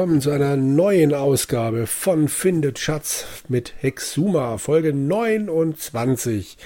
[0.00, 6.56] willkommen zu einer neuen Ausgabe von Findet Schatz mit Hexuma, Folge 29.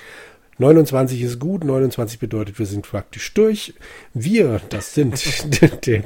[0.58, 3.74] 29 ist gut, 29 bedeutet, wir sind praktisch durch.
[4.12, 5.20] Wir, das sind
[5.84, 6.04] der,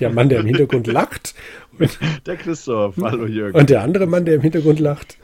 [0.00, 1.36] der Mann, der im Hintergrund lacht.
[1.78, 3.56] Und, der Christoph, hallo Jürgen.
[3.56, 5.16] Und der andere Mann, der im Hintergrund lacht.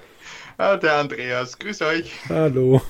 [0.56, 2.12] Ja, der Andreas, grüß euch.
[2.28, 2.80] Hallo.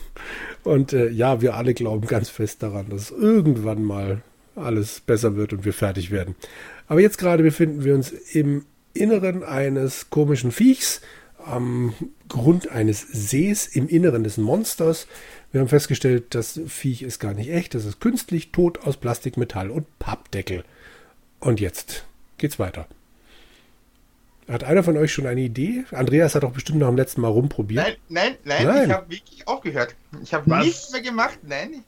[0.65, 4.21] Und äh, ja, wir alle glauben ganz fest daran, dass irgendwann mal
[4.55, 6.35] alles besser wird und wir fertig werden.
[6.91, 11.01] Aber jetzt gerade befinden wir uns im Inneren eines komischen Viechs,
[11.39, 11.95] am
[12.29, 15.07] Grund eines Sees, im Inneren des Monsters.
[15.53, 19.37] Wir haben festgestellt, das Viech ist gar nicht echt, das ist künstlich, tot aus Plastik,
[19.37, 20.65] Metall und Pappdeckel.
[21.39, 22.07] Und jetzt
[22.39, 22.89] geht's weiter.
[24.49, 25.85] Hat einer von euch schon eine Idee?
[25.93, 27.87] Andreas hat doch bestimmt noch am letzten Mal rumprobiert.
[27.87, 28.89] Nein, nein, nein, nein.
[28.89, 29.95] ich habe wirklich aufgehört.
[30.25, 31.85] Ich habe nichts mehr gemacht, nein.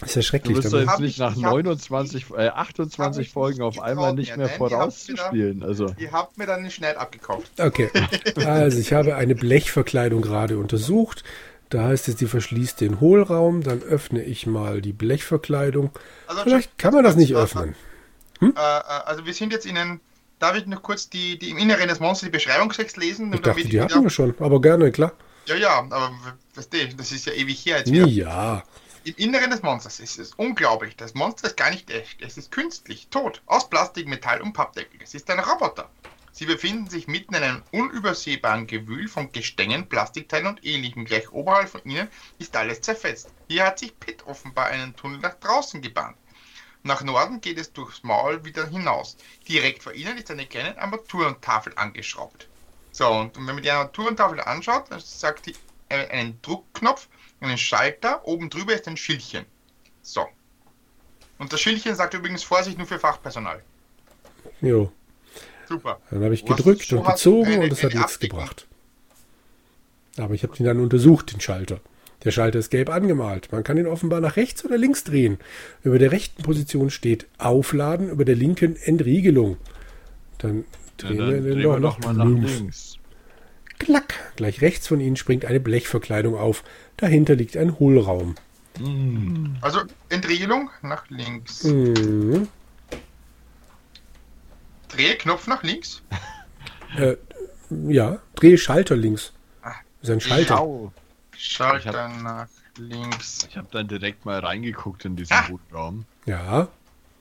[0.00, 0.56] Das ist ja schrecklich.
[0.56, 4.56] Du bist doch jetzt nicht nach 29, äh, 28 Folgen auf einmal nicht mehr, mehr
[4.56, 5.62] vorauszuspielen.
[5.62, 5.92] Also.
[5.98, 7.50] Ihr habt mir dann den Schneid abgekauft.
[7.58, 7.90] Okay.
[8.36, 11.24] Also ich habe eine Blechverkleidung gerade untersucht.
[11.70, 13.62] Da heißt es, die verschließt den Hohlraum.
[13.62, 15.90] Dann öffne ich mal die Blechverkleidung.
[16.26, 17.74] Also, Vielleicht kann man das nicht öffnen.
[18.38, 18.54] Hm?
[18.56, 20.00] Äh, äh, also wir sind jetzt in einem
[20.38, 23.32] Darf ich noch kurz die, die im Inneren des Monsters die Beschreibungstext lesen?
[23.32, 25.12] Ich dachte, die hatten wir schon, aber gerne, klar.
[25.46, 26.12] Ja, ja, aber
[26.54, 28.06] das ist ja ewig her jetzt wieder.
[28.06, 28.62] Ja.
[29.08, 30.94] Im Inneren des Monsters ist es unglaublich.
[30.94, 32.20] Das Monster ist gar nicht echt.
[32.20, 35.00] Es ist künstlich, tot, aus Plastik, Metall und Pappdeckel.
[35.02, 35.88] Es ist ein Roboter.
[36.30, 41.06] Sie befinden sich mitten in einem unübersehbaren Gewühl von Gestängen, Plastikteilen und ähnlichem.
[41.06, 43.30] Gleich oberhalb von ihnen ist alles zerfetzt.
[43.48, 46.18] Hier hat sich Pitt offenbar einen Tunnel nach draußen gebahnt.
[46.82, 49.16] Nach Norden geht es durchs Maul wieder hinaus.
[49.48, 52.46] Direkt vor ihnen ist eine kleine Armaturentafel angeschraubt.
[52.92, 55.54] So, und wenn man die Armaturentafel anschaut, dann sagt die
[55.88, 57.08] äh, einen Druckknopf
[57.40, 59.44] einen Schalter, oben drüber ist ein Schildchen.
[60.02, 60.26] So.
[61.38, 63.62] Und das Schildchen sagt übrigens Vorsicht nur für Fachpersonal.
[64.60, 64.90] Jo.
[65.68, 66.00] Super.
[66.10, 68.66] Dann habe ich gedrückt und gezogen und es hat nichts gebracht.
[70.16, 71.80] Aber ich habe ihn dann untersucht, den Schalter.
[72.24, 73.52] Der Schalter ist gelb angemalt.
[73.52, 75.38] Man kann ihn offenbar nach rechts oder links drehen.
[75.84, 79.56] Über der rechten Position steht Aufladen, über der linken Entriegelung.
[80.38, 80.64] Dann
[80.96, 82.98] drehen ja, dann wir den doch noch, noch mal nach links.
[83.78, 84.14] Klack!
[84.34, 86.64] Gleich rechts von ihnen springt eine Blechverkleidung auf.
[86.98, 88.34] Dahinter liegt ein Hohlraum.
[88.78, 89.56] Mm.
[89.60, 91.64] Also Entriegelung nach links.
[91.64, 92.48] Mhm.
[94.88, 96.02] Drehknopf nach links?
[96.96, 97.16] äh,
[97.70, 99.32] ja, Drehschalter links.
[99.62, 100.56] Ah, ist ein Schalter.
[100.56, 100.92] Schau.
[101.36, 103.46] Schalter hab, nach links.
[103.48, 105.48] Ich habe dann direkt mal reingeguckt in diesen ah.
[105.48, 106.04] Hohlraum.
[106.26, 106.68] Ja.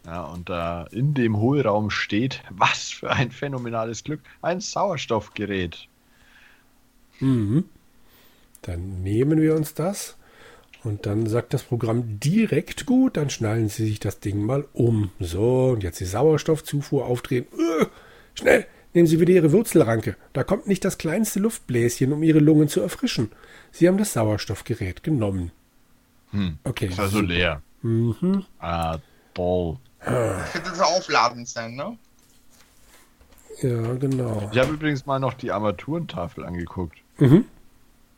[0.07, 5.87] Ja, und da in dem Hohlraum steht, was für ein phänomenales Glück, ein Sauerstoffgerät.
[7.19, 7.65] Mhm.
[8.61, 10.17] Dann nehmen wir uns das
[10.83, 15.11] und dann sagt das Programm direkt gut, dann schnallen Sie sich das Ding mal um.
[15.19, 17.45] So, und jetzt die Sauerstoffzufuhr aufdrehen.
[17.53, 17.85] Uh,
[18.35, 20.15] schnell, nehmen Sie wieder Ihre Wurzelranke.
[20.33, 23.31] Da kommt nicht das kleinste Luftbläschen, um Ihre Lungen zu erfrischen.
[23.71, 25.51] Sie haben das Sauerstoffgerät genommen.
[26.31, 26.57] Hm.
[26.63, 26.87] Okay.
[26.87, 27.27] Ist also super.
[27.27, 27.61] leer.
[27.81, 28.45] Mhm.
[28.59, 28.97] Ah,
[29.33, 29.77] toll.
[29.99, 31.97] Das könnte das Aufladen sein, ne?
[33.61, 34.49] Ja, genau.
[34.51, 36.97] Ich habe übrigens mal noch die Armaturentafel angeguckt.
[37.17, 37.45] Mhm.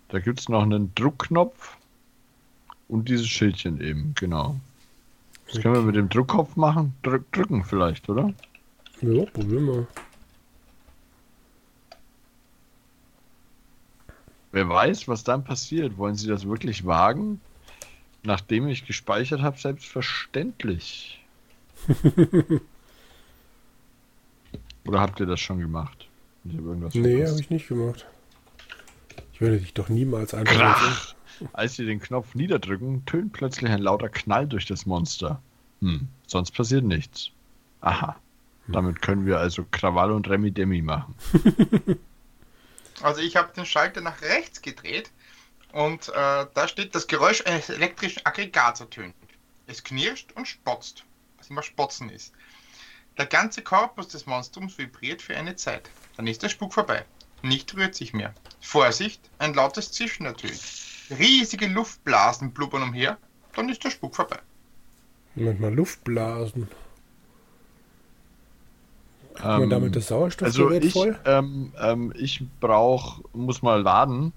[0.09, 1.77] Da gibt es noch einen Druckknopf
[2.87, 4.59] und dieses Schildchen eben, genau.
[5.45, 5.63] Das okay.
[5.63, 6.93] können wir mit dem Druckkopf machen.
[7.03, 8.33] Drück, drücken vielleicht, oder?
[9.01, 9.87] Ja, probieren wir.
[14.51, 15.97] Wer weiß, was dann passiert.
[15.97, 17.39] Wollen Sie das wirklich wagen?
[18.23, 21.23] Nachdem ich gespeichert habe, selbstverständlich.
[24.85, 26.07] Oder habt ihr das schon gemacht?
[26.45, 28.07] Ich hab nee, habe ich nicht gemacht.
[29.39, 30.53] Ich würde dich doch niemals einfach.
[30.53, 31.15] Krach!
[31.53, 35.41] Als sie den Knopf niederdrücken, tönt plötzlich ein lauter Knall durch das Monster.
[35.79, 37.31] Hm, sonst passiert nichts.
[37.79, 38.17] Aha.
[38.65, 38.73] Hm.
[38.73, 41.15] Damit können wir also Krawall und Remi Demi machen.
[43.01, 45.09] Also ich habe den Schalter nach rechts gedreht
[45.71, 49.15] und äh, da steht das Geräusch eines elektrischen Aggregats ertönt.
[49.67, 51.05] Es knirscht und spotzt,
[51.37, 52.33] was immer Spotzen ist.
[53.17, 55.89] Der ganze Korpus des Monstrums vibriert für eine Zeit.
[56.17, 57.05] Dann ist der Spuk vorbei.
[57.41, 58.33] Nicht rührt sich mehr.
[58.61, 60.59] Vorsicht, ein lautes Zischen ertönt.
[61.17, 63.17] Riesige Luftblasen blubbern umher.
[63.55, 64.39] Dann ist der Spuk vorbei.
[65.35, 66.67] Moment mal, Luftblasen.
[69.35, 71.17] Kann man damit das Sauerstoffgerät also ich, voll?
[71.25, 74.33] Ähm, ähm, ich brauche, muss mal laden,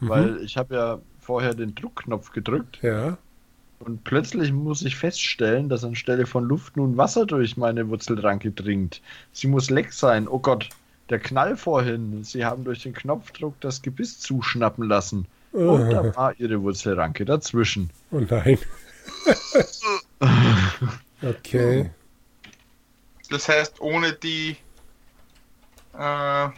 [0.00, 0.08] mhm.
[0.08, 2.78] weil ich habe ja vorher den Druckknopf gedrückt.
[2.82, 3.18] Ja.
[3.80, 9.02] Und plötzlich muss ich feststellen, dass anstelle von Luft nun Wasser durch meine Wurzelranke dringt.
[9.32, 10.26] Sie muss leck sein.
[10.26, 10.70] Oh Gott,
[11.10, 12.24] der Knall vorhin.
[12.24, 15.26] Sie haben durch den Knopfdruck das Gebiss zuschnappen lassen.
[15.52, 15.72] Oh.
[15.72, 17.90] Und da war ihre Wurzelranke dazwischen.
[18.10, 18.58] Oh nein.
[21.22, 21.90] okay.
[23.30, 24.56] Das heißt, ohne die
[25.94, 26.48] Äh,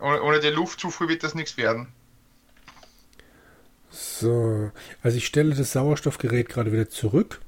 [0.00, 1.88] ohne, ohne die Luftzufuhr wird das nichts werden.
[3.90, 4.70] So,
[5.02, 7.40] also ich stelle das Sauerstoffgerät gerade wieder zurück.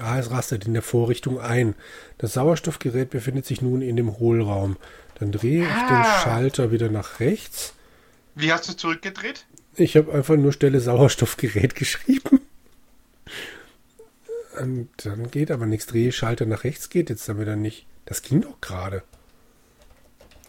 [0.00, 1.74] Ah, es rastet in der Vorrichtung ein.
[2.18, 4.76] Das Sauerstoffgerät befindet sich nun in dem Hohlraum.
[5.18, 5.88] Dann drehe ich Ah.
[5.88, 7.72] den Schalter wieder nach rechts.
[8.34, 9.46] Wie hast du es zurückgedreht?
[9.74, 12.40] Ich habe einfach nur Stelle Sauerstoffgerät geschrieben.
[14.60, 15.86] Und dann geht aber nichts.
[15.86, 17.86] Drehe Schalter nach rechts geht jetzt dann wieder nicht.
[18.06, 19.02] Das ging doch gerade.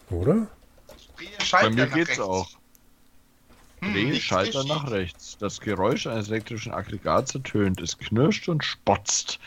[0.09, 0.47] Oder?
[1.17, 2.21] Drehe Bei Schalter mir nach geht's rechts.
[2.21, 2.49] auch.
[3.97, 5.37] Dreh Schalter nach rechts.
[5.39, 7.81] Das Geräusch eines elektrischen Aggregats ertönt.
[7.81, 9.39] Es knirscht und spotzt.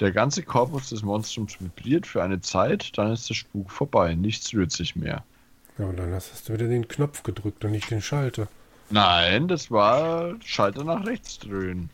[0.00, 4.14] Der ganze Korpus des Monstrums vibriert für eine Zeit, dann ist der Spuk vorbei.
[4.14, 5.24] Nichts rührt sich mehr.
[5.78, 8.48] Ja, und dann hast du wieder den Knopf gedrückt und nicht den Schalter.
[8.90, 11.90] Nein, das war Schalter nach rechts drehen.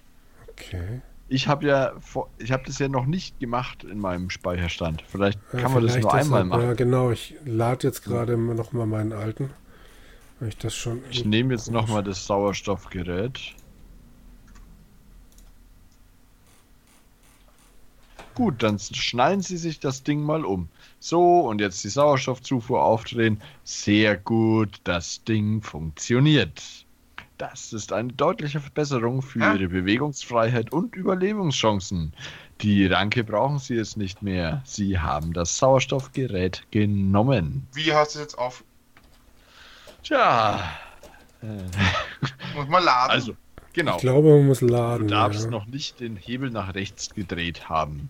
[0.50, 1.00] Okay.
[1.28, 5.02] Ich habe ja, vor- ich habe das ja noch nicht gemacht in meinem Speicherstand.
[5.08, 6.62] Vielleicht Ja, kann man das vielleicht nur einmal machen.
[6.62, 7.10] Ja, genau.
[7.10, 9.50] Ich lade jetzt gerade noch mal meinen alten.
[10.44, 11.02] Weil ich das schon.
[11.11, 13.55] Ich nehme jetzt nochmal das Sauerstoffgerät.
[18.35, 20.69] Gut, dann schneiden Sie sich das Ding mal um.
[21.00, 23.41] So, und jetzt die Sauerstoffzufuhr aufdrehen.
[23.62, 26.62] Sehr gut, das Ding funktioniert.
[27.38, 29.55] Das ist eine deutliche Verbesserung für Ja.
[29.55, 32.12] Ihre Bewegungsfreiheit und Überlebenschancen.
[32.61, 34.62] Die Ranke brauchen Sie jetzt nicht mehr.
[34.67, 37.67] Sie haben das Sauerstoffgerät genommen.
[37.73, 38.62] Wie hast du es jetzt auf?
[40.05, 40.61] Tja.
[41.43, 41.47] Äh,
[42.55, 43.11] Muss man laden?
[43.11, 43.37] also,
[43.73, 43.97] genau.
[43.97, 45.09] Ich glaube, man muss laden.
[45.09, 45.51] Du darfst ja.
[45.51, 48.09] noch nicht den Hebel nach rechts gedreht haben.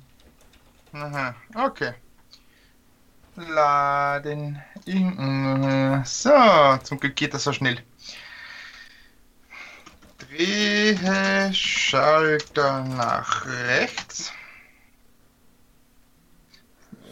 [0.92, 1.92] Aha, okay.
[3.36, 4.62] Laden.
[4.84, 6.30] in- So,
[6.82, 7.78] zum Glück geht das so schnell.
[10.18, 14.32] Drehe Schalter nach rechts.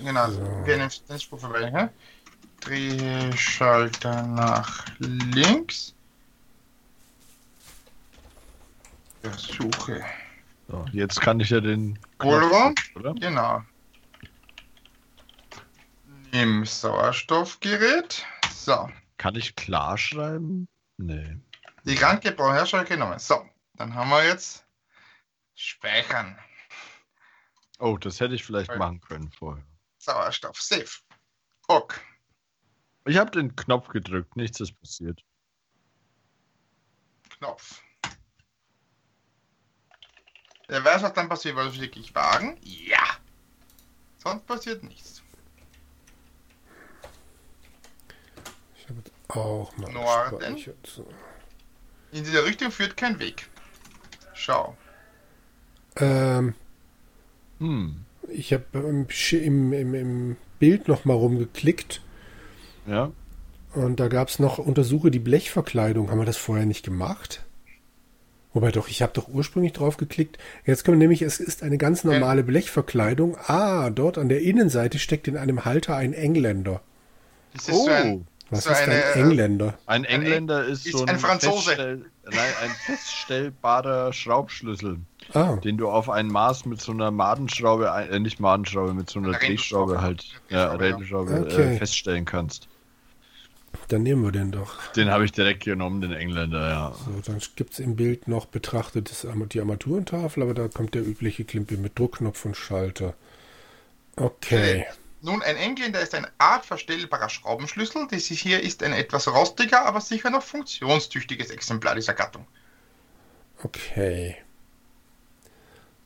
[0.04, 0.40] Genau, So.
[0.64, 1.70] wir nehmen den Spruch vorbei.
[1.72, 1.88] Ja?
[2.64, 5.94] Drehe Schalter nach links.
[9.20, 10.04] Versuche.
[10.68, 11.98] So, jetzt kann ich ja den
[12.94, 13.14] oder?
[13.14, 13.62] Genau.
[16.32, 18.24] Nimm Sauerstoffgerät.
[18.54, 18.88] So,
[19.18, 20.68] Kann ich klar schreiben?
[20.98, 21.36] Nee.
[21.84, 23.18] die Ranke brauchen Hersteller genommen.
[23.18, 23.44] So,
[23.74, 24.64] dann haben wir jetzt
[25.54, 26.38] Speichern.
[27.80, 29.64] Oh, das hätte ich vielleicht machen können vorher.
[29.98, 31.00] Sauerstoff, safe.
[31.66, 32.00] Ok.
[33.04, 35.24] Ich habe den Knopf gedrückt, nichts ist passiert.
[37.38, 37.82] Knopf.
[40.68, 42.56] Wer weiß, was dann passiert, weil wirklich wagen?
[42.62, 43.16] Ja.
[44.18, 45.22] Sonst passiert nichts.
[48.76, 50.56] Ich habe jetzt auch mal Norden.
[50.84, 51.06] So.
[52.12, 53.48] In diese Richtung führt kein Weg.
[54.34, 54.76] Schau.
[55.96, 56.54] Ähm,
[57.58, 58.04] Hm.
[58.28, 62.01] ich habe im, im, im, im Bild noch mal rumgeklickt
[62.86, 63.10] Ja.
[63.74, 66.10] und da gab es noch Untersuche die Blechverkleidung.
[66.10, 67.42] Haben wir das vorher nicht gemacht?
[68.54, 70.36] Wobei doch, ich habe doch ursprünglich drauf geklickt.
[70.66, 73.36] Jetzt kommt nämlich, es ist eine ganz normale Blechverkleidung.
[73.46, 76.82] Ah, dort an der Innenseite steckt in einem Halter ein Engländer.
[77.54, 79.78] Das ist so ein, Was so ist eine, ein äh, Engländer?
[79.86, 81.70] Ein Engländer ist, ist so ein, ein Franzose.
[81.70, 84.98] Feststell nein, ein feststellbarer Schraubschlüssel,
[85.32, 89.08] Ah, den du auf ein Maß mit so einer Madenschraube, ein- äh, nicht Madenschraube, mit
[89.08, 90.72] so einer Eine Drehschraube halt, ja.
[90.74, 91.74] Rendelschraube Okay.
[91.74, 92.68] äh, feststellen kannst.
[93.92, 94.92] Dann nehmen wir den doch.
[94.92, 96.94] Den habe ich direkt genommen, den Engländer, ja.
[97.04, 101.44] So, dann gibt es im Bild noch betrachtet die Armaturentafel, aber da kommt der übliche
[101.44, 103.14] Klimpel mit Druckknopf und Schalter.
[104.16, 104.86] Okay.
[105.20, 108.08] Nun, ein Engländer ist ein Art verstellbarer Schraubenschlüssel.
[108.10, 112.46] Das hier ist ein etwas rostiger, aber sicher noch funktionstüchtiges Exemplar dieser Gattung.
[113.62, 114.36] Okay.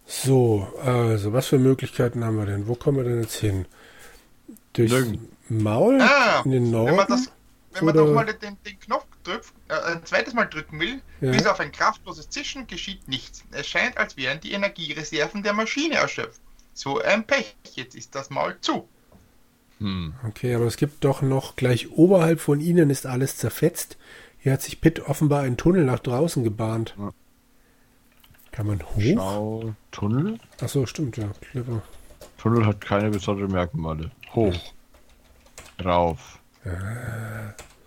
[0.07, 2.69] So, also, was für Möglichkeiten haben wir denn?
[2.69, 3.67] Wo kommen wir denn jetzt hin?
[4.75, 5.21] Durchs Nirgend.
[5.49, 6.01] Maul?
[6.01, 6.89] Ah, in den Norden?
[6.89, 7.33] Wenn man, das,
[7.77, 11.01] wenn man Oder- doch mal den, den Knopf drückt, äh, ein zweites Mal drücken will,
[11.21, 11.33] Ja.
[11.33, 13.45] bis auf ein kraftloses Zischen geschieht nichts.
[13.53, 16.41] Es scheint, als wären die Energiereserven der Maschine erschöpft.
[16.75, 17.57] So ein Pech.
[17.75, 18.89] Jetzt ist das Maul zu.
[19.79, 20.15] Hm.
[20.27, 23.97] Okay, aber es gibt doch noch gleich oberhalb von Ihnen ist alles zerfetzt.
[24.39, 26.95] Hier hat sich Pitt offenbar einen Tunnel nach draußen gebahnt.
[26.99, 27.11] Ja.
[28.53, 29.03] Kann man hoch?
[29.15, 30.39] Schau, Tunnel?
[30.63, 31.31] Ach so, stimmt, ja.
[31.51, 31.83] Clever.
[32.39, 34.11] Tunnel hat keine besonderen Merkmale.
[34.35, 34.55] Hoch.
[35.85, 36.39] Rauf.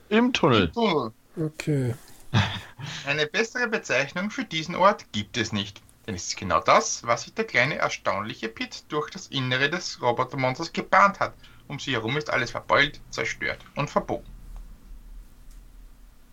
[0.09, 0.69] Im Tunnel.
[0.71, 1.11] Tunnel.
[1.37, 1.95] Okay.
[3.05, 5.81] Eine bessere Bezeichnung für diesen Ort gibt es nicht.
[6.07, 10.01] Denn es ist genau das, was sich der kleine erstaunliche Pitt durch das Innere des
[10.01, 11.33] Robotermonsters gebahnt hat.
[11.67, 14.25] Um sie herum ist alles verbeult, zerstört und verbogen.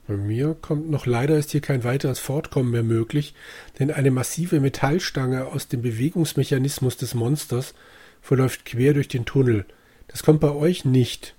[0.09, 3.35] Bei mir kommt noch leider ist hier kein weiteres Fortkommen mehr möglich,
[3.79, 7.75] denn eine massive Metallstange aus dem Bewegungsmechanismus des Monsters
[8.23, 9.67] verläuft quer durch den Tunnel.
[10.09, 11.36] Das kommt bei euch nicht.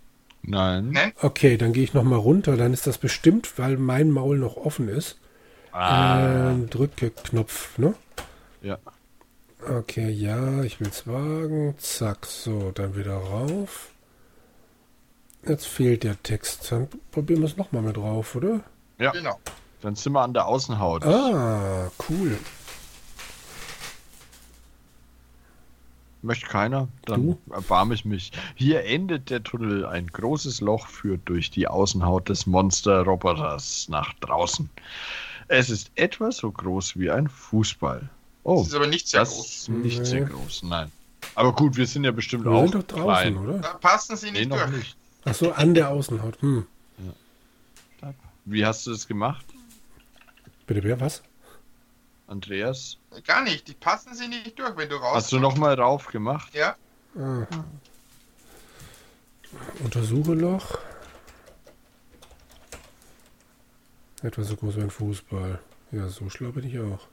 [0.50, 0.92] Nein.
[0.92, 1.12] Nein?
[1.22, 2.56] Okay, dann gehe ich nochmal runter.
[2.58, 5.20] Dann ist das bestimmt, weil mein Maul noch offen ist.
[5.74, 7.94] Ah, Ähm, drücke Knopf, ne?
[8.62, 8.78] ja.
[9.70, 11.76] Okay, ja, ich will es wagen.
[11.78, 13.90] Zack, so, dann wieder rauf.
[15.46, 16.72] Jetzt fehlt der Text.
[16.72, 18.62] Dann probieren wir es nochmal mit drauf, oder?
[19.00, 19.12] Ja.
[19.12, 19.40] Genau.
[19.82, 21.04] Dann sind wir an der Außenhaut.
[21.06, 22.38] Ah, cool.
[26.24, 26.88] Möchte keiner?
[27.06, 28.32] Dann erbarme ich mich.
[28.56, 29.86] Hier endet der Tunnel.
[29.86, 34.70] Ein großes Loch führt durch die Außenhaut des Monster-Roboters nach draußen.
[35.48, 38.10] Es ist etwa so groß wie ein Fußball.
[38.44, 39.46] Oh, Das ist aber nicht sehr das groß.
[39.48, 40.06] ist nicht Nee.
[40.06, 40.92] sehr groß, nein.
[41.36, 43.38] Aber gut, wir sind ja bestimmt Wir auch sind doch draußen, klein.
[43.38, 43.60] oder?
[43.60, 44.72] Da passen sie Nee, nicht noch durch.
[44.78, 44.98] nicht.
[45.26, 46.42] Ach so, an der Außenhaut.
[46.42, 46.66] Hm.
[48.46, 49.46] Wie hast du das gemacht,
[50.68, 51.22] Bitte, wer, was?
[52.28, 52.98] Andreas?
[53.26, 53.68] Gar nicht.
[53.68, 55.16] Die passen sie nicht durch, wenn du raus.
[55.16, 56.54] Hast du nochmal rauf gemacht?
[56.54, 56.76] Ja.
[57.18, 57.48] Ah.
[59.84, 60.78] Untersuche Loch.
[64.22, 65.60] Etwa so groß wie ein Fußball.
[65.92, 67.08] Ja, so schlau bin ich auch.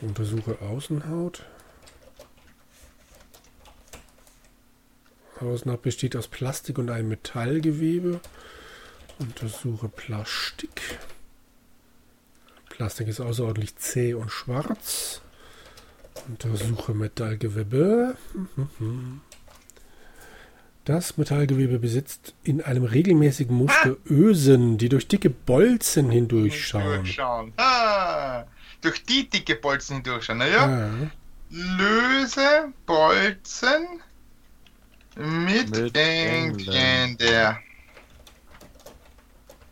[0.00, 1.44] Untersuche Außenhaut.
[5.40, 8.20] Außenhaut besteht aus Plastik und einem Metallgewebe.
[9.18, 10.98] Untersuche Plastik.
[12.82, 15.20] Plastik ist außerordentlich zäh und schwarz.
[16.26, 18.16] Untersuche Metallgewebe.
[20.84, 27.04] Das Metallgewebe besitzt in einem regelmäßigen Muster Ösen, die durch dicke Bolzen hindurchschauen.
[27.04, 27.52] Durchschauen.
[27.56, 28.46] Ah,
[28.80, 30.38] durch die dicke Bolzen hindurchschauen.
[30.38, 30.90] Naja, Ah,
[31.50, 33.86] löse Bolzen
[35.14, 37.60] mit, Mit Engländer.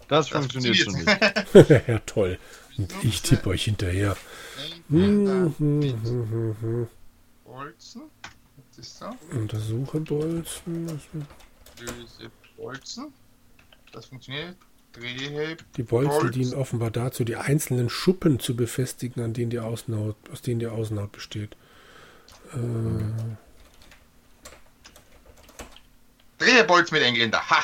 [0.07, 1.09] Das, Das funktioniert so nicht.
[1.89, 2.39] ja, toll.
[3.03, 4.17] Ich tippe euch hinterher.
[7.45, 8.03] Bolzen.
[9.33, 10.87] Untersuche Bolzen.
[11.79, 13.13] Löse Bolzen.
[13.93, 14.57] Das funktioniert.
[15.77, 20.43] Die Bolzen dienen offenbar dazu, die einzelnen Schuppen zu befestigen, an denen die Außenhaut, aus
[20.43, 21.57] denen die Außenhaut besteht.
[22.53, 22.59] Äh,
[26.39, 27.49] Drehebolzen mit Engländer.
[27.51, 27.63] Ha!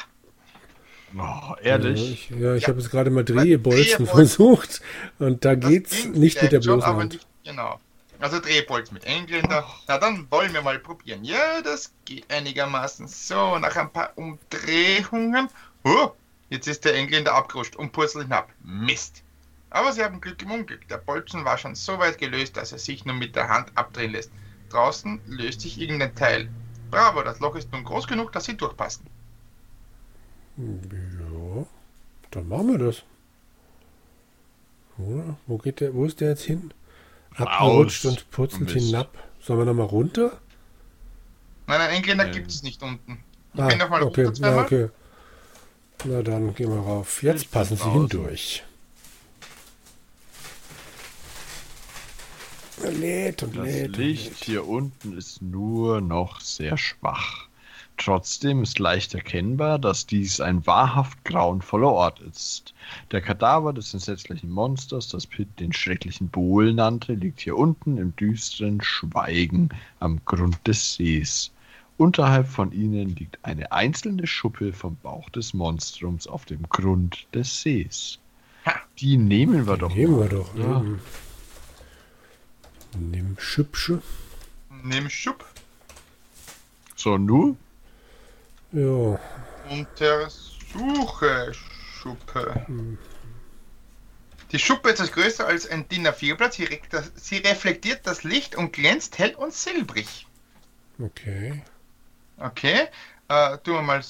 [1.15, 2.31] Oh, Ja, ehrlich?
[2.31, 2.69] ich, ja, ich Ja.
[2.69, 4.81] habe jetzt gerade mal Drehbolzen versucht
[5.19, 7.13] und da Das geht's nicht mit der schon, bloßen Hand.
[7.15, 7.81] nicht genau.
[8.19, 9.67] Also Drehbolzen mit Engländer.
[9.89, 11.23] Na dann wollen wir mal probieren.
[11.25, 13.07] Ja, das geht einigermaßen.
[13.09, 15.49] So, nach ein paar Umdrehungen.
[15.85, 16.11] Oh,
[16.49, 18.49] jetzt ist der Engländer abgerutscht und purzelt hinab.
[18.65, 19.23] Mist.
[19.71, 20.89] Aber sie haben Glück im Unglück.
[20.89, 24.13] Der Bolzen war schon so weit gelöst, dass er sich nur mit der Hand abdrehen
[24.13, 24.31] lässt.
[24.71, 26.49] Draußen löst sich irgendein Teil.
[26.91, 29.05] Bravo, das Loch ist nun groß genug, dass sie durchpassen.
[30.57, 31.67] Ja,
[32.31, 33.03] dann machen wir das.
[34.99, 35.37] Oder?
[35.47, 36.73] Wo geht der, wo ist der jetzt hin?
[37.35, 38.13] Abgerutscht Raus.
[38.13, 38.87] und purzelt Mist.
[38.87, 39.13] hinab.
[39.41, 40.39] Sollen wir nochmal runter?
[41.67, 42.33] Nein, ein Engländer Nee.
[42.33, 43.19] gibt es nicht unten.
[43.55, 44.89] Ich Ah, bin noch mal okay, runter ja, okay.
[46.05, 47.23] Na dann gehen wir rauf.
[47.23, 48.01] Jetzt Ich passen sie draußen.
[48.01, 48.63] hindurch.
[52.83, 53.89] Lädt und Das lädt.
[53.89, 54.45] und Licht lädt.
[54.45, 57.46] hier unten ist nur noch sehr schwach.
[57.99, 62.75] Trotzdem ist leicht erkennbar, dass dies ein wahrhaft grauenvoller Ort ist.
[63.11, 68.15] Der Kadaver des entsetzlichen Monsters, das Pitt den schrecklichen Bohl nannte, liegt hier unten im
[68.17, 71.53] düsteren Schweigen am Grund des Sees.
[71.97, 77.63] Unterhalb von ihnen liegt eine einzelne Schuppe vom Bauch des Monstrums auf dem Grund des
[77.63, 78.19] Sees.
[78.67, 78.75] Ha.
[78.99, 79.95] Die nehmen wir doch.
[79.95, 80.31] Nehmen mal.
[80.31, 80.55] wir doch.
[80.55, 80.83] Ja.
[80.83, 80.85] Ja.
[82.99, 84.03] Nimm Schübsche.
[84.83, 85.45] Nimm Schub.
[86.95, 87.57] So, nu?
[88.77, 89.19] Ja.
[89.71, 92.67] Untersuche Schuppe.
[94.53, 96.53] Die Schuppe ist größer als ein DIN A4-Blatt.
[96.53, 96.69] Sie,
[97.15, 100.27] sie reflektiert das Licht und glänzt hell und silbrig.
[100.99, 101.63] Okay.
[102.37, 102.89] Okay.
[103.29, 104.05] Äh, tun wir mal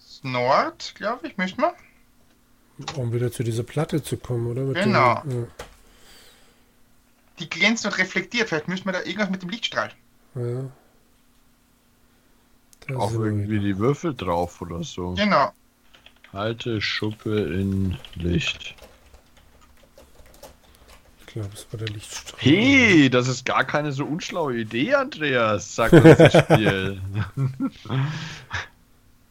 [0.00, 1.74] Snort, glaube ich, müssen wir.
[2.96, 4.62] Um wieder zu dieser Platte zu kommen, oder?
[4.62, 5.20] Mit Genau.
[5.26, 5.46] Dem,
[7.38, 8.48] Die glänzt und reflektiert.
[8.48, 9.90] Vielleicht müssen wir da irgendwas mit dem Lichtstrahl.
[10.36, 10.70] ja.
[12.88, 13.62] Da Auch wir irgendwie wieder.
[13.62, 15.14] die Würfel drauf oder so.
[15.14, 15.52] Genau.
[16.32, 18.74] Halte Schuppe in Licht.
[21.20, 22.40] Ich glaube, es war der Lichtstrahl.
[22.40, 27.00] Hey, das ist gar keine so unschlaue Idee, Andreas, sagt uns das Spiel.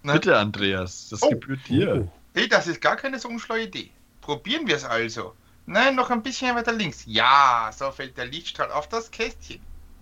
[0.03, 1.29] Na, Bitte, Andreas, das Oh.
[1.31, 2.03] gebührt dir.
[2.07, 2.11] Oh.
[2.33, 3.89] Hey, das ist gar keine so unschlaue Idee.
[4.21, 5.33] Probieren wir es also.
[5.65, 7.03] Nein, noch ein bisschen weiter links.
[7.05, 9.59] Ja, so fällt der Lichtstrahl auf das Kästchen.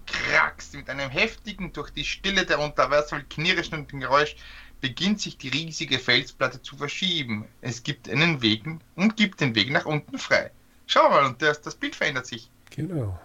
[0.08, 4.36] Krax, mit einem heftigen, durch die Stille der Unterwasser knirschenden Geräusch
[4.82, 7.46] beginnt sich die riesige Felsplatte zu verschieben.
[7.62, 8.64] Es gibt einen Weg
[8.96, 10.52] und gibt den Weg nach unten frei.
[10.86, 12.50] Schau mal, und das, das Bild verändert sich.
[12.76, 13.20] Genau.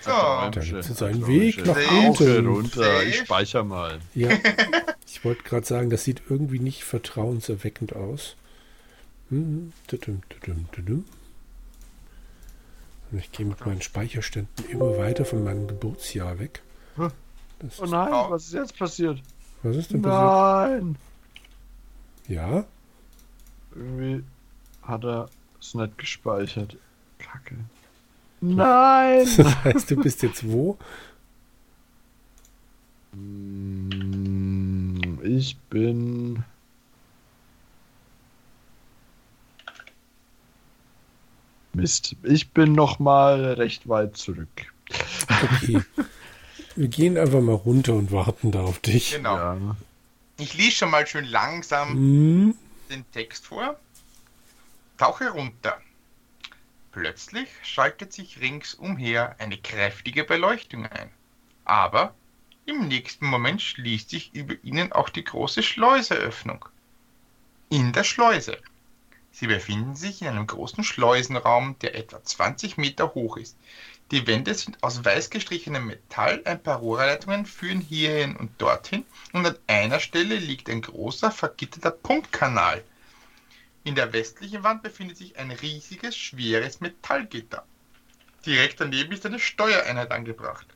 [0.00, 1.40] So, Da gibt's jetzt einen Däumchen.
[1.40, 2.46] Weg nach unten.
[2.46, 4.00] Runter, ich speichere mal.
[4.14, 4.30] Ja.
[5.08, 8.36] Ich wollte gerade sagen, das sieht irgendwie nicht vertrauenserweckend aus.
[9.30, 9.72] Hm.
[13.10, 16.62] Und ich gehe mit meinen Speicherständen immer weiter von meinem Geburtsjahr weg.
[17.58, 19.22] Das Oh nein, was ist jetzt passiert?
[19.62, 20.82] was ist denn passiert?
[20.82, 20.96] Nein!
[22.28, 22.64] Ja?
[23.74, 24.24] Irgendwie
[24.82, 25.28] hat er
[25.60, 26.76] es nicht gespeichert.
[27.18, 27.56] Kacke.
[28.40, 29.26] Nein!
[29.36, 30.76] Das heißt, du bist jetzt wo?
[35.22, 36.44] Ich bin.
[41.76, 42.16] Mist.
[42.22, 44.48] Ich bin noch mal recht weit zurück.
[45.28, 45.82] Okay.
[46.74, 49.12] Wir gehen einfach mal runter und warten da auf dich.
[49.12, 49.36] Genau.
[49.36, 49.76] Ja.
[50.38, 52.54] Ich lese schon mal schön langsam Hm,
[52.90, 53.78] den Text vor.
[54.98, 55.80] Tauche runter.
[56.92, 61.10] Plötzlich schaltet sich ringsumher eine kräftige Beleuchtung ein.
[61.64, 62.14] Aber
[62.64, 66.64] im nächsten Moment schließt sich über ihnen auch die große Schleuseöffnung.
[67.68, 68.58] In der Schleuse.
[69.38, 73.54] Sie befinden sich in einem großen Schleusenraum, der etwa 20 Meter hoch ist.
[74.10, 79.44] Die Wände sind aus weiß gestrichenem Metall, ein paar Rohrleitungen führen hierhin und dorthin und
[79.44, 82.82] an einer Stelle liegt ein großer vergitterter Pumpkanal.
[83.84, 87.62] In der westlichen Wand befindet sich ein riesiges, schweres Metallgitter.
[88.46, 90.66] Direkt daneben ist eine Steuereinheit angebracht.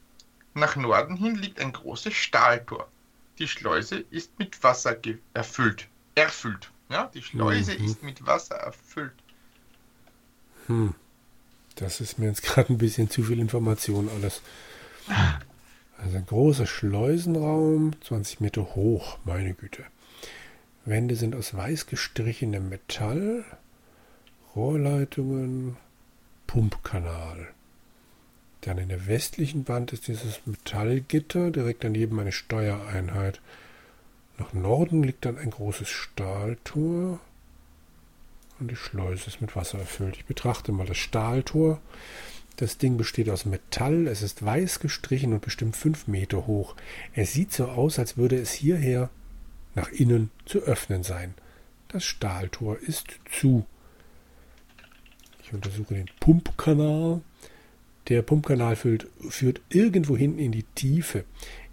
[0.52, 2.90] Nach Norden hin liegt ein großes Stahltor.
[3.38, 4.98] Die Schleuse ist mit Wasser
[5.32, 5.88] erfüllt.
[6.14, 6.70] Erfüllt.
[6.90, 7.84] Ja, die Schleuse Mhm.
[7.84, 9.12] ist mit Wasser erfüllt.
[10.66, 10.94] hm.
[11.76, 14.42] Das ist mir jetzt gerade ein bisschen zu viel Information alles.
[15.98, 19.84] Also ein großer Schleusenraum, 20 Meter hoch, meine Güte.
[20.84, 23.44] Wände sind aus weiß gestrichenem Metall,
[24.56, 25.76] Rohrleitungen,
[26.46, 27.48] Pumpkanal.
[28.62, 33.40] Dann in der westlichen Wand ist dieses Metallgitter, direkt daneben eine Steuereinheit.
[34.40, 37.20] Nach Norden liegt dann ein großes Stahltor
[38.58, 40.16] und die Schleuse ist mit Wasser erfüllt.
[40.16, 41.78] Ich betrachte mal das Stahltor.
[42.56, 46.74] Das Ding besteht aus Metall, es ist weiß gestrichen und bestimmt fünf Meter hoch.
[47.12, 49.10] Es sieht so aus, als würde es hierher
[49.74, 51.34] nach innen zu öffnen sein.
[51.88, 53.66] Das Stahltor ist zu.
[55.44, 57.20] Ich untersuche den Pumpkanal.
[58.08, 61.24] Der Pumpkanal führt, führt irgendwo hinten in die Tiefe.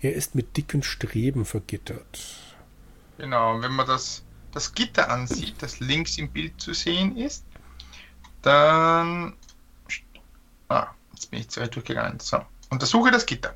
[0.02, 2.47] Er ist mit dicken Streben vergittert.
[3.18, 7.46] Genau, wenn man das, das Gitter ansieht, das links im Bild zu sehen ist,
[8.42, 9.36] dann.
[10.70, 12.20] Ah, jetzt bin ich zu weit durchgegangen.
[12.20, 13.56] So, untersuche das Gitter.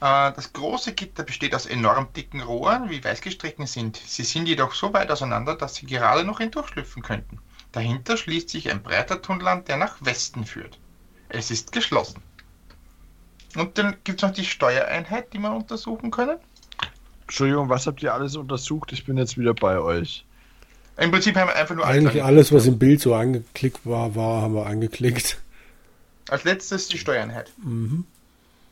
[0.00, 3.96] Äh, Das große Gitter besteht aus enorm dicken Rohren, wie weiß gestrichen sind.
[3.96, 7.40] Sie sind jedoch so weit auseinander, dass sie gerade noch hindurchschlüpfen könnten.
[7.72, 10.78] Dahinter schließt sich ein breiter Tunnel an, der nach Westen führt.
[11.28, 12.22] Es ist geschlossen.
[13.56, 16.38] Und dann gibt es noch die Steuereinheit, die wir untersuchen können.
[17.26, 18.92] Entschuldigung, was habt ihr alles untersucht?
[18.92, 20.24] Ich bin jetzt wieder bei euch.
[20.96, 24.42] Im Prinzip haben wir einfach nur Eigentlich alles, was im Bild so angeklickt war, war,
[24.42, 25.42] haben wir angeklickt.
[26.28, 27.52] Als letztes die Steuereinheit.
[27.62, 28.04] Mhm.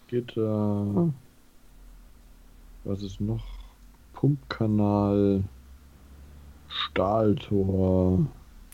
[0.08, 1.12] Gitter.
[2.84, 3.44] Was ist noch?
[4.12, 5.44] Pumpkanal.
[6.68, 8.26] Stahltor.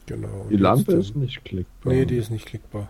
[0.07, 0.47] Genau.
[0.51, 1.93] Die Lampe Jetzt, ist nicht klickbar.
[1.93, 2.89] Nee, die ist nicht klickbar.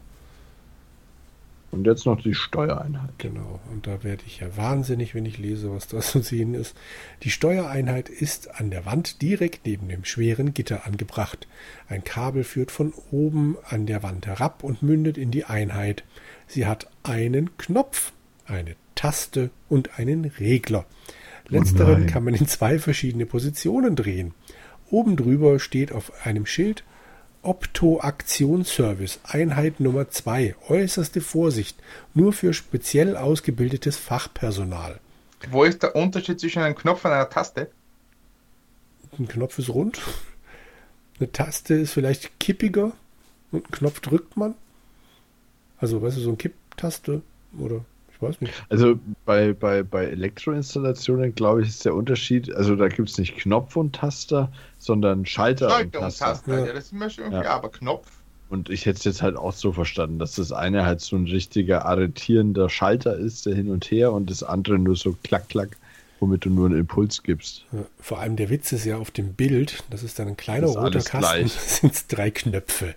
[1.72, 3.10] Und jetzt noch die Steuereinheit.
[3.18, 3.60] Genau.
[3.70, 6.76] Und da werde ich ja wahnsinnig, wenn ich lese, was da zu sehen ist.
[7.22, 11.46] Die Steuereinheit ist an der Wand direkt neben dem schweren Gitter angebracht.
[11.88, 16.02] Ein Kabel führt von oben an der Wand herab und mündet in die Einheit.
[16.48, 18.12] Sie hat einen Knopf,
[18.46, 20.86] eine Taste und einen Regler.
[21.48, 22.06] Letzteren nein.
[22.06, 24.34] kann man in zwei verschiedene Positionen drehen.
[24.90, 26.84] Oben drüber steht auf einem Schild
[27.42, 31.78] Opto-Aktionsservice, Einheit Nummer 2, äußerste Vorsicht,
[32.14, 35.00] nur für speziell ausgebildetes Fachpersonal.
[35.50, 37.70] Wo ist der Unterschied zwischen einem Knopf und einer Taste?
[39.18, 40.00] Ein Knopf ist rund,
[41.18, 42.92] eine Taste ist vielleicht kippiger
[43.52, 44.54] und einen Knopf drückt man.
[45.78, 47.22] Also, weißt du, so eine Kipptaste
[47.58, 47.84] oder
[48.20, 48.52] ich weiß nicht.
[48.68, 53.36] Also bei, bei, bei Elektroinstallationen, glaube ich, ist der Unterschied, also da gibt es nicht
[53.36, 56.24] Knopf und Taster, sondern Schalter, und Schalter und Taster.
[56.26, 56.50] Taste.
[56.52, 56.66] Ja.
[56.66, 56.72] Ja.
[56.72, 57.40] das ist mir schon Ja.
[57.42, 58.06] klar, aber Knopf.
[58.48, 61.26] Und ich hätte es jetzt halt auch so verstanden, dass das eine halt so ein
[61.26, 65.76] richtiger arretierender Schalter ist, der hin und her, und das andere nur so klack, klack,
[66.18, 67.64] womit du nur einen Impuls gibst.
[67.72, 70.66] Ja, Vor allem der Witz ist ja auf dem Bild, das ist dann ein kleiner
[70.66, 71.52] Das roter Kasten, gleich.
[71.52, 72.94] sind es drei Knöpfe.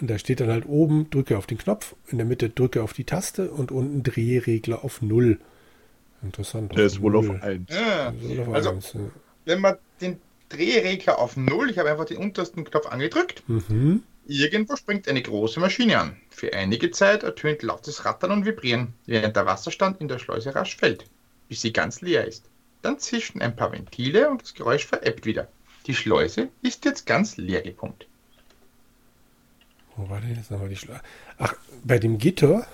[0.00, 2.92] Und da steht dann halt oben, drücke auf den Knopf, in der Mitte drücke auf
[2.92, 5.38] die Taste und unten Drehregler auf Null.
[6.22, 6.76] Interessant.
[6.76, 7.40] Der ist wohl auf Null.
[7.40, 7.70] 1.
[7.70, 8.08] Ja.
[8.08, 9.00] Also auf Also, eins, ja.
[9.44, 14.02] wenn man den Drehregler auf Null, ich habe einfach den untersten Knopf angedrückt, Mhm.
[14.26, 16.16] irgendwo springt eine große Maschine an.
[16.30, 20.76] Für einige Zeit ertönt lautes Rattern und Vibrieren, während der Wasserstand in der Schleuse rasch
[20.76, 21.04] fällt,
[21.48, 22.44] bis sie ganz leer ist.
[22.82, 25.48] Dann zischen ein paar Ventile und das Geräusch verebbt wieder.
[25.86, 28.06] Die Schleuse ist jetzt ganz leer gepumpt.
[29.96, 31.00] Wo war denn jetzt nochmal die Schleuse?
[31.38, 31.54] Ach,
[31.84, 32.66] bei dem Gitter,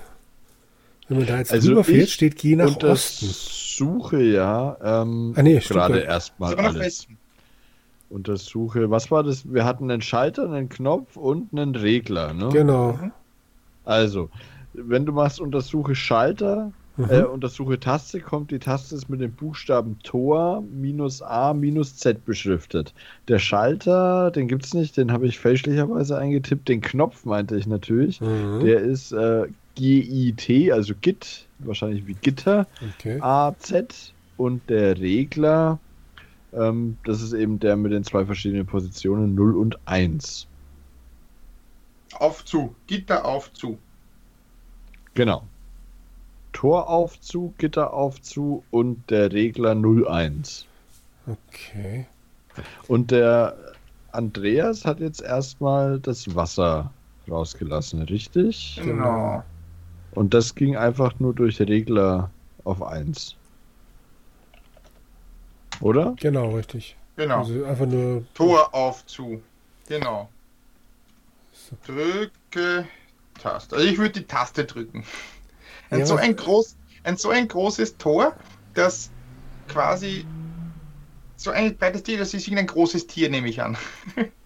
[1.08, 3.26] wenn man da jetzt Also drüber fährt, ich steht Geh nach Osten.
[3.26, 7.06] Untersuche ja ähm, Ah, nee, gerade erstmal alles.
[8.10, 9.50] Untersuche, was war das?
[9.52, 12.50] Wir hatten einen Schalter, einen Knopf und einen Regler, ne?
[12.50, 12.98] Genau.
[13.84, 14.28] Also,
[14.74, 17.10] wenn du machst Untersuche Schalter, Mhm.
[17.10, 22.24] äh, Untersuche Taste, kommt die Taste ist mit dem Buchstaben Tor minus A minus Z
[22.24, 22.92] beschriftet.
[23.28, 26.68] Der Schalter, den gibt's nicht, den habe ich fälschlicherweise eingetippt.
[26.68, 28.20] Den Knopf meinte ich natürlich.
[28.20, 28.60] Mhm.
[28.60, 32.66] Der ist äh, GIT, also Git, wahrscheinlich wie Gitter.
[32.98, 33.18] Okay.
[33.20, 35.78] AZ und der Regler,
[36.52, 40.46] ähm, das ist eben der mit den zwei verschiedenen Positionen 0 und 1.
[42.14, 42.74] Auf zu.
[42.86, 43.78] Gitter auf zu.
[45.14, 45.48] Genau.
[46.52, 50.66] Tor auf zu, Gitter auf zu und der Regler 01.
[51.26, 52.06] Okay.
[52.88, 53.56] Und der
[54.12, 56.90] Andreas hat jetzt erstmal das Wasser
[57.28, 58.80] rausgelassen, richtig?
[58.82, 59.42] Genau.
[60.12, 62.30] Und das ging einfach nur durch Regler
[62.64, 63.36] auf 1.
[65.80, 66.14] Oder?
[66.20, 66.96] Genau, richtig.
[67.16, 67.38] Genau.
[67.38, 68.24] Also einfach nur.
[68.34, 69.42] Tor auf zu.
[69.88, 70.28] Genau.
[71.52, 71.76] So.
[71.86, 72.86] Drücke
[73.40, 73.76] Taste.
[73.76, 75.04] Also ich würde die Taste drücken.
[75.92, 78.36] Ein, Ja, so, ein, groß, ein so ein großes Tor,
[78.74, 79.14] das
[79.68, 80.26] quasi
[81.36, 83.76] so ein breites Tier, das ist wie ein großes Tier, nehme ich an.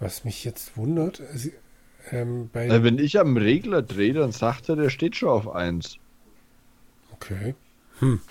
[0.00, 1.54] Was mich jetzt wundert, sie-
[2.10, 2.66] ähm, bei.
[2.68, 5.98] Äh, wenn ich am Regler drehe, dann sagt er, der steht schon auf 1.
[7.12, 7.54] okay.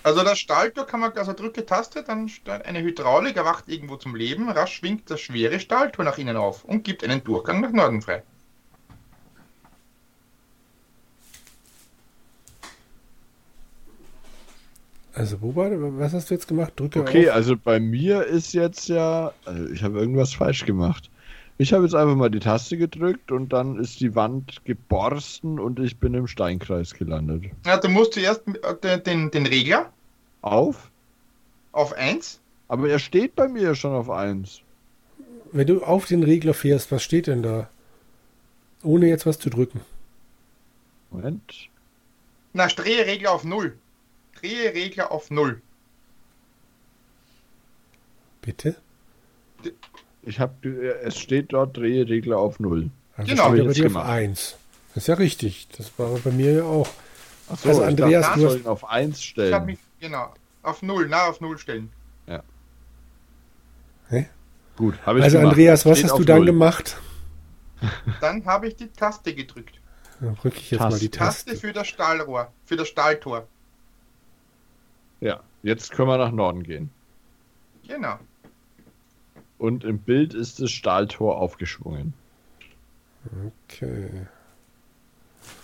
[0.04, 4.16] Also das Stahltor kann man, also drücke Taste, dann steht eine Hydraulik erwacht irgendwo zum
[4.16, 8.02] Leben, rasch schwingt das schwere Stahltor nach innen auf und gibt einen Durchgang nach Norden
[8.02, 8.24] frei.
[15.18, 16.74] Also, wo war Was hast du jetzt gemacht?
[16.76, 17.36] Drücke Okay, auf.
[17.36, 21.10] also bei mir ist jetzt ja, also ich habe irgendwas falsch gemacht.
[21.58, 25.80] Ich habe jetzt einfach mal die Taste gedrückt und dann ist die Wand geborsten und
[25.80, 27.46] ich bin im Steinkreis gelandet.
[27.66, 28.44] Ja, du musst zuerst
[28.84, 29.92] äh, den, den Regler
[30.44, 30.92] Auf?
[31.72, 34.62] auf 1 Aber er steht bei mir schon auf 1.
[35.52, 37.68] Wenn du auf den Regler fährst, was steht denn da?
[38.84, 39.82] Ohne jetzt was zu drücken.
[41.10, 41.70] Moment.
[42.54, 43.74] Na, drehe Regler auf 0.
[44.40, 45.62] Drehe Regler auf 0.
[48.42, 48.76] Bitte?
[50.24, 50.68] Ich habe,
[51.04, 52.90] es steht dort, drehe Regler auf 0.
[53.16, 54.10] Also Genau, steht ich jetzt dir auf gemacht.
[54.10, 54.58] 1.
[54.94, 55.68] Das ist ja richtig.
[55.78, 56.88] Das war bei mir ja auch.
[57.50, 59.66] Achso, Also, Andreas, ich dachte, du ich hast- ihn auf 1 Ich hab stellen.
[59.66, 61.92] mich, genau, auf 0, nah auf 0 stellen.
[64.76, 65.54] Gut, habe ich Also, gemacht.
[65.54, 66.46] Andreas, was Steht hast du dann 0.
[66.46, 66.98] gemacht?
[68.22, 69.80] Dann habe ich die Taste gedrückt.
[70.20, 70.92] Dann drücke ich jetzt Taste.
[70.94, 71.60] mal die Taste Taste.
[71.68, 73.48] für das Stahlrohr, für das Stahltor.
[75.22, 76.90] Ja, jetzt können wir nach Norden gehen.
[77.88, 78.20] Genau.
[79.58, 82.14] Und im Bild ist das Stahltor aufgeschwungen.
[83.70, 84.28] Okay.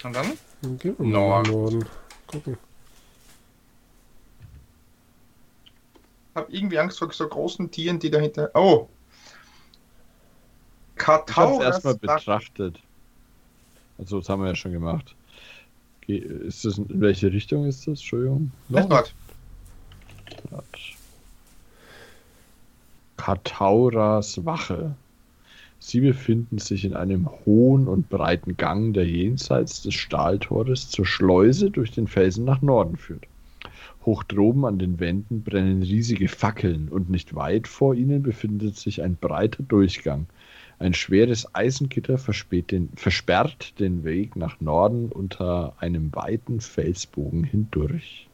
[0.03, 0.31] Und dann?
[0.61, 1.73] Dann gehen wir mal nach Nord.
[1.73, 1.85] Norden.
[2.27, 2.57] Gucken.
[6.33, 8.49] Hab irgendwie Angst vor so großen Tieren, die dahinter.
[8.55, 8.89] Oh!
[10.95, 12.79] Ich habe es Kartauras erstmal betrachtet.
[13.99, 15.15] Also, das haben wir ja schon gemacht.
[16.01, 17.99] Ge- Ist das, in welche Richtung ist das?
[17.99, 18.51] Entschuldigung.
[18.69, 19.13] Nord.
[23.17, 24.95] Katauras Wache.
[25.79, 31.71] Sie befinden sich in einem hohen und breiten Gang, der jenseits des Stahltores zur Schleuse
[31.71, 33.25] durch den Felsen nach Norden führt.
[34.05, 39.01] Hoch droben an den Wänden brennen riesige Fackeln und nicht weit vor ihnen befindet sich
[39.01, 40.25] ein breiter Durchgang.
[40.79, 48.27] Ein schweres Eisengitter den, versperrt den Weg nach Norden unter einem weiten Felsbogen hindurch.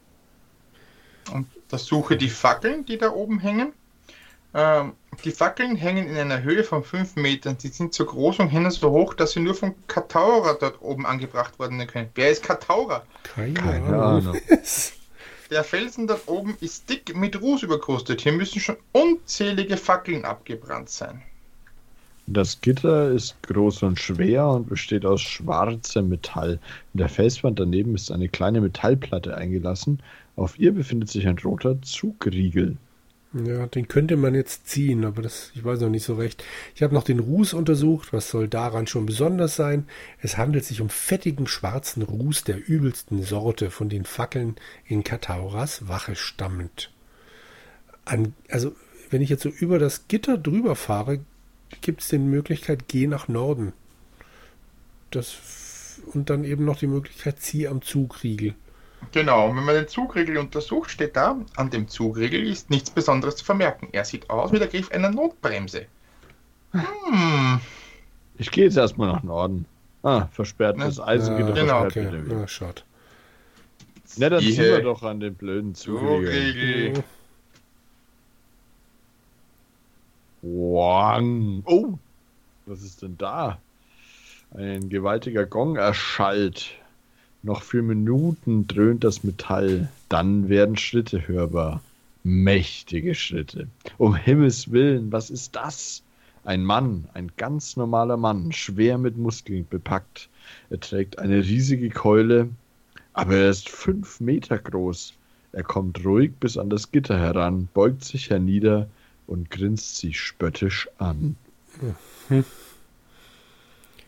[1.69, 3.73] Und das suche die Fackeln, die da oben hängen.
[4.55, 7.57] Ähm, die Fackeln hängen in einer Höhe von 5 Metern.
[7.59, 11.05] Sie sind so groß und hängen so hoch, dass sie nur von Kataura dort oben
[11.05, 12.09] angebracht werden können.
[12.15, 13.03] Wer ist Kataura?
[13.21, 14.01] Keine, Keine.
[14.01, 14.37] Ahnung.
[15.51, 18.21] Der Felsen dort oben ist dick mit Ruß überkrustet.
[18.21, 21.21] Hier müssen schon unzählige Fackeln abgebrannt sein.
[22.31, 26.59] Das Gitter ist groß und schwer und besteht aus schwarzem Metall.
[26.93, 29.99] In der Felswand daneben ist eine kleine Metallplatte eingelassen.
[30.39, 32.77] Auf ihr befindet sich ein roter Zugriegel.
[33.33, 36.43] Ja, den könnte man jetzt ziehen, aber das, ich weiß noch nicht so recht.
[36.73, 38.13] Ich habe noch den Ruß untersucht.
[38.13, 39.85] Was soll daran schon besonders sein?
[40.21, 44.55] Es handelt sich um fettigen schwarzen Ruß der übelsten Sorte, von den Fackeln
[44.87, 46.89] in Katauras Wache stammend.
[48.05, 48.73] An, also,
[49.09, 51.19] wenn ich jetzt so über das Gitter drüber fahre,
[51.81, 53.73] gibt es die Möglichkeit, geh nach Norden.
[55.11, 58.55] Das, und dann eben noch die Möglichkeit, zieh am Zugriegel.
[59.11, 63.37] Genau, und wenn man den Zugriegel untersucht, steht da, an dem Zugriegel ist nichts Besonderes
[63.37, 63.89] zu vermerken.
[63.91, 65.85] Er sieht aus wie der Griff einer Notbremse.
[66.71, 67.59] Hm,
[68.37, 69.65] Ich gehe jetzt erstmal nach Norden.
[70.03, 70.85] Ah, versperrt Ne?
[70.85, 72.81] das Eisengitter genau, versperrt Okay, na, schade.
[74.17, 76.93] Na, dann ziehen wir doch an den blöden Zugriegel.
[76.93, 77.03] Zugriegel.
[80.41, 81.63] Wang.
[81.65, 81.93] Oh,
[82.65, 83.59] was ist denn da?
[84.51, 86.71] Ein gewaltiger Gong erschallt.
[87.41, 89.89] Noch für Minuten dröhnt das Metall.
[90.09, 91.81] Dann werden Schritte hörbar.
[92.23, 93.67] Mächtige Schritte.
[93.97, 96.03] Um Himmels Willen, was ist das?
[96.43, 100.29] Ein Mann, ein ganz normaler Mann, schwer mit Muskeln bepackt.
[100.69, 102.49] Er trägt eine riesige Keule,
[103.13, 105.13] aber er ist fünf Meter groß.
[105.51, 108.87] Er kommt ruhig bis an das Gitter heran, beugt sich hernieder
[109.27, 111.35] und grinst sie spöttisch an.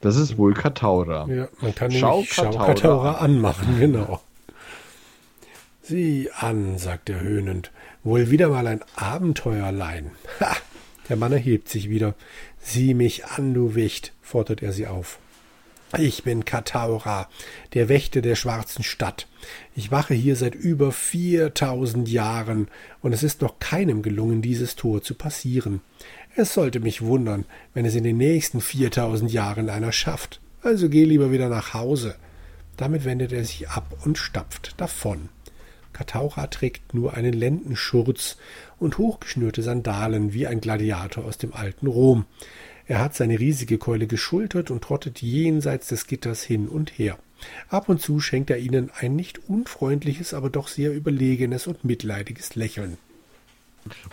[0.02, 1.28] Das ist wohl Kataura.
[1.28, 4.22] Ja, man kann Schau nämlich Schau Kataura Kataura anmachen, genau.
[5.84, 7.72] Sieh an, sagt er höhnend.
[8.04, 10.12] Wohl wieder mal ein Abenteuerlein.
[10.40, 10.56] Ha!
[11.10, 12.16] Der Mann erhebt sich wieder.
[12.60, 15.20] Sieh mich an, du Wicht, fordert er sie auf.
[15.98, 17.28] Ich bin Kataura,
[17.74, 19.28] der Wächter der schwarzen Stadt.
[19.76, 22.70] Ich wache hier seit über viertausend Jahren,
[23.02, 25.82] und es ist noch keinem gelungen, dieses Tor zu passieren.
[26.36, 30.40] Es sollte mich wundern, wenn es in den nächsten viertausend Jahren einer schafft.
[30.62, 32.16] Also geh lieber wieder nach Hause.
[32.78, 35.30] Damit wendet er sich ab und stapft davon.
[35.92, 38.38] Kataura trägt nur einen Lendenschurz
[38.80, 42.26] und hochgeschnürte Sandalen wie ein Gladiator aus dem alten Rom.
[42.88, 47.18] Er hat seine riesige Keule geschultert und trottet jenseits des Gitters hin und her.
[47.70, 52.56] Ab und zu schenkt er ihnen ein nicht unfreundliches, aber doch sehr überlegenes und mitleidiges
[52.56, 52.98] Lächeln.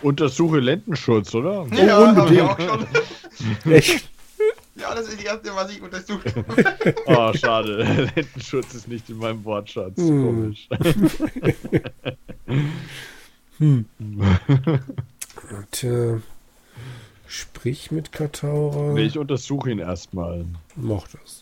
[0.01, 1.65] Untersuche Lendenschutz, oder?
[1.75, 2.41] Ja, unbedingt.
[2.49, 2.79] hab ich auch
[3.65, 3.65] schon.
[3.71, 4.09] Echt?
[4.75, 6.33] Ja, das ist das Erste, was ich untersucht
[7.05, 8.09] Oh, schade.
[8.15, 9.97] Lendenschutz ist nicht in meinem Wortschatz.
[9.97, 10.25] Hm.
[10.25, 10.69] Komisch.
[13.59, 13.85] Und,
[15.83, 16.19] äh,
[17.27, 18.93] sprich mit Kataura.
[18.93, 20.45] Nee, ich untersuche ihn erstmal.
[20.75, 21.41] Mochte es.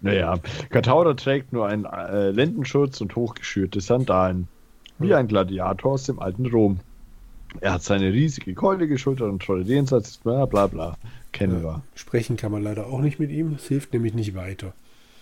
[0.00, 0.38] Naja,
[0.70, 4.48] Kataura trägt nur einen äh, Lendenschutz und hochgeschürte Sandalen.
[4.98, 6.80] Wie ein Gladiator aus dem alten Rom.
[7.60, 10.96] Er hat seine riesige Keule geschultert und trottet jenseits, bla bla bla.
[11.32, 11.82] Kennen wir.
[11.94, 13.54] Sprechen kann man leider auch nicht mit ihm.
[13.54, 14.72] Das hilft nämlich nicht weiter.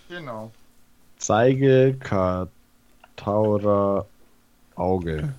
[0.08, 0.50] Genau.
[1.18, 1.96] Zeige
[3.14, 4.06] Kataura
[4.74, 5.34] Auge.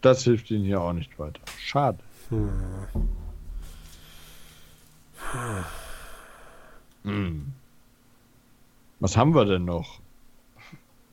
[0.00, 1.40] Das hilft ihnen hier auch nicht weiter.
[1.58, 1.98] Schade.
[7.02, 7.52] Hm.
[9.00, 10.00] Was haben wir denn noch?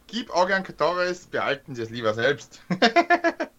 [0.07, 2.61] Gib Auge an Kataris, behalten Sie es lieber selbst.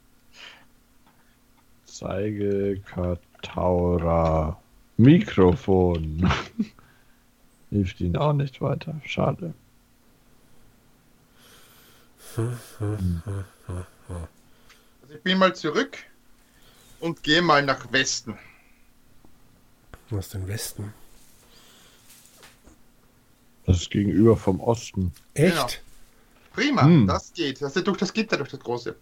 [1.84, 4.58] Zeige Kataura
[4.96, 6.30] Mikrofon.
[7.70, 8.98] Hilft ihnen auch nicht weiter.
[9.04, 9.52] Schade.
[12.36, 12.56] Also
[15.14, 15.98] ich bin mal zurück
[17.00, 18.38] und gehe mal nach Westen.
[20.10, 20.94] Was ist denn Westen?
[23.66, 25.12] Das ist gegenüber vom Osten.
[25.34, 25.82] Echt?
[26.58, 27.06] Prima, Hm.
[27.06, 27.62] das geht.
[27.62, 28.96] Das ist durch das Gitter, durch das große.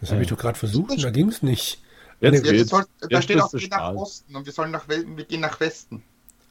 [0.00, 1.80] Das habe ich doch gerade versucht und da ging es nicht.
[2.20, 2.70] Jetzt Ja, das geht's.
[2.70, 3.94] soll, da Jetzt steht auch, geh nach.
[3.94, 6.02] Osten und wir sollen nach wir gehen nach Westen.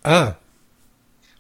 [0.04, 0.36] Ah,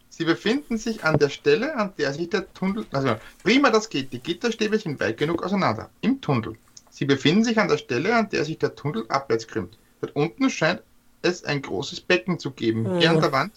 [0.10, 2.86] Sie befinden sich an der Stelle, an der sich der Tunnel.
[2.92, 4.14] Also, prima, das geht.
[4.14, 5.90] Die Gitterstäbe sind weit genug auseinander.
[6.02, 6.56] Im Tunnel.
[6.90, 9.78] Sie befinden sich an der Stelle, an der sich der Tunnel abwärts krümmt.
[10.02, 10.82] Dort unten scheint
[11.22, 12.98] es ein großes Becken zu geben.
[13.00, 13.54] Hier an der Wand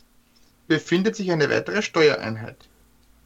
[0.67, 2.57] befindet sich eine weitere Steuereinheit.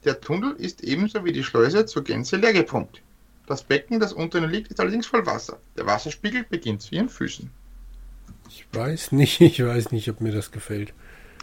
[0.04, 3.02] Der Tunnel ist ebenso wie die Schleuse zur Gänze leer gepumpt.
[3.46, 5.58] Das Becken, das unter ihnen liegt, ist allerdings voll Wasser.
[5.76, 7.50] Der Wasserspiegel beginnt zu ihren Füßen.
[8.48, 10.92] ich weiß nicht, ich weiß nicht, ob mir das gefällt.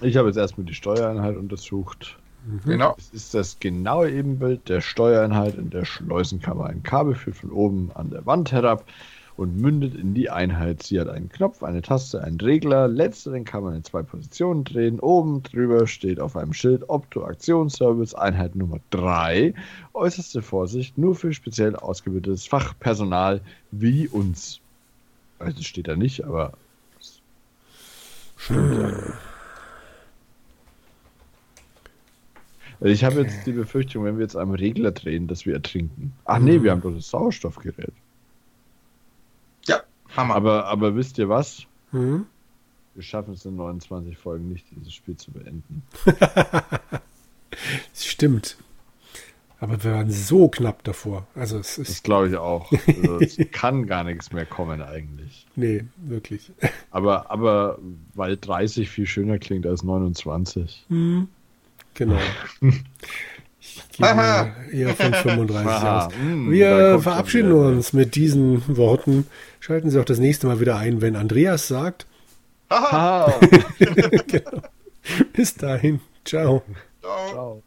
[0.02, 2.18] Ich habe jetzt erstmal die Steuereinheit untersucht.
[2.66, 2.96] Genau.
[2.98, 6.68] Es ist das genaue Ebenbild der Steuereinheit in der Schleusenkammer.
[6.68, 8.86] Ein Kabel führt von oben an der Wand herab
[9.40, 10.84] und mündet in die Einheit.
[10.84, 12.90] Sie hat einen Knopf, eine Taste, einen Regler.
[12.90, 15.00] Letzteren kann man in zwei Positionen drehen.
[15.00, 19.54] Oben drüber steht auf einem Schild Opto Aktionsservice Einheit Nummer 3.
[19.94, 23.40] Äußerste Vorsicht, nur für speziell ausgebildetes Fachpersonal
[23.72, 24.60] wie uns.
[25.40, 26.52] Also steht da nicht, aber
[28.36, 29.14] stimmt.
[32.82, 36.14] Also Ich habe jetzt die Befürchtung, wenn wir jetzt am Regler drehen, dass wir ertrinken.
[36.26, 37.94] Ach nee, wir haben doch das Sauerstoffgerät.
[40.16, 40.36] Hammer.
[40.36, 41.64] Aber, aber wisst ihr was?
[41.92, 42.26] Hm?
[42.96, 45.84] Wir schaffen es in 29 Folgen nicht, dieses Spiel zu beenden.
[47.94, 48.58] Das stimmt.
[49.60, 51.28] Aber wir waren so knapp davor.
[51.36, 52.04] Also es Das ist.
[52.04, 52.72] glaube ich auch.
[52.88, 55.46] Also es kann gar nichts mehr kommen eigentlich.
[55.56, 56.52] Nee, wirklich.
[56.92, 57.78] Aber, aber
[58.14, 60.86] weil 30 viel schöner klingt als 29.
[60.90, 61.28] Hm.
[61.96, 62.18] Genau.
[63.60, 66.16] Ich gehe eher von 35 Aha, aus.
[66.16, 69.28] hm, Wir verabschieden uns mit diesen Worten.
[69.60, 72.08] Schalten Sie auch das nächste Mal wieder ein, wenn Andreas sagt.
[72.70, 73.26] Haha.
[73.26, 73.40] Ah,
[75.34, 76.00] Bis dahin.
[76.24, 76.64] Ciao.
[77.02, 77.30] Ciao.
[77.30, 77.64] ciao.